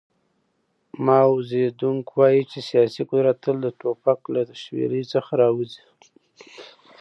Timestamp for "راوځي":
5.41-5.83